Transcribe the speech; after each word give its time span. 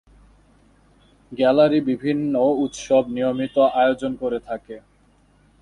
Gallery 1.31 1.79
বিভিন্ন 1.89 2.33
উৎসব 2.63 3.03
নিয়মিত 3.07 3.55
আয়োজন 3.75 4.11
করে 4.15 4.39
থাকে। 4.39 4.75